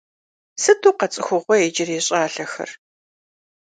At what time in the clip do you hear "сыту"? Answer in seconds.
0.63-0.93